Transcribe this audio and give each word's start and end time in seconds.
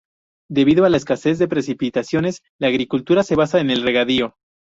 Debido 0.49 0.85
a 0.85 0.89
la 0.89 0.97
escasez 0.97 1.37
de 1.37 1.47
precipitaciones, 1.47 2.41
la 2.57 2.69
agricultura 2.69 3.21
se 3.21 3.35
basa 3.35 3.59
en 3.59 3.69
el 3.69 3.83
regadío. 3.83 4.35